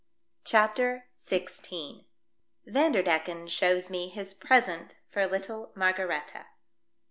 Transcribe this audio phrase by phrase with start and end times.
[0.43, 2.05] CHAPTER XVI.
[2.65, 6.47] VANDERDECKEN SHOWS ME HIS PRESENT FOR LITTLE MARGARETHA.